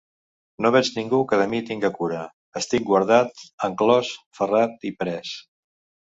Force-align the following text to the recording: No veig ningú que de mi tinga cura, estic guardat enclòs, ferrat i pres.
No 0.65 0.69
veig 0.75 0.87
ningú 0.93 1.17
que 1.31 1.37
de 1.41 1.43
mi 1.51 1.59
tinga 1.67 1.91
cura, 1.97 2.21
estic 2.61 2.87
guardat 2.91 3.43
enclòs, 3.67 4.09
ferrat 4.39 4.87
i 4.91 4.93
pres. 5.03 5.35